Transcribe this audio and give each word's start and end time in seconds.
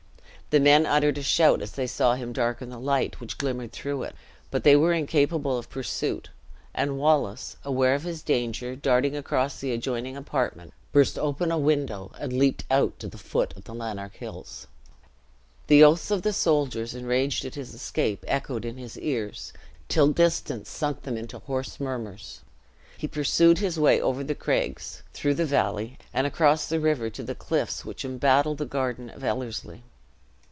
The 0.49 0.59
men 0.59 0.85
uttered 0.85 1.17
a 1.17 1.23
shout 1.23 1.61
as 1.61 1.71
they 1.71 1.87
saw 1.87 2.15
him 2.15 2.33
darken 2.33 2.69
the 2.71 2.77
light 2.77 3.21
which 3.21 3.37
glimmered 3.37 3.71
through 3.71 4.03
it; 4.03 4.15
but 4.49 4.65
they 4.65 4.75
were 4.75 4.91
incapable 4.91 5.57
of 5.57 5.69
pursuit; 5.69 6.29
and 6.73 6.97
Wallace, 6.99 7.55
aware 7.63 7.95
of 7.95 8.03
his 8.03 8.21
danger, 8.21 8.75
darting 8.75 9.15
across 9.15 9.61
the 9.61 9.71
adjoining 9.71 10.17
apartment, 10.17 10.73
burst 10.91 11.17
open 11.17 11.53
a 11.53 11.57
window, 11.57 12.11
and 12.19 12.33
leaped 12.33 12.65
out 12.69 12.99
to 12.99 13.07
the 13.07 13.17
foot 13.17 13.55
of 13.55 13.63
the 13.63 13.73
Lanark 13.73 14.15
hills. 14.15 14.67
The 15.67 15.85
oaths 15.85 16.11
of 16.11 16.21
the 16.21 16.33
soldiers, 16.33 16.93
enraged 16.93 17.45
at 17.45 17.55
his 17.55 17.73
escape, 17.73 18.25
echoed 18.27 18.65
in 18.65 18.75
his 18.75 18.97
ears, 18.99 19.53
till 19.87 20.09
distance 20.11 20.69
sunk 20.69 21.03
them 21.03 21.15
into 21.15 21.39
hoarse 21.39 21.79
murmurs. 21.79 22.41
He 22.97 23.07
pursued 23.07 23.59
his 23.59 23.79
way 23.79 24.01
over 24.01 24.21
the 24.21 24.35
craigs; 24.35 25.01
through 25.13 25.35
the 25.35 25.45
valley, 25.45 25.97
and 26.13 26.27
across 26.27 26.67
the 26.67 26.81
river, 26.81 27.09
to 27.09 27.23
the 27.23 27.35
cliffs 27.35 27.85
which 27.85 28.03
embattle 28.03 28.55
the 28.55 28.65
garden 28.65 29.09
of 29.09 29.23
Ellerslie. 29.23 29.83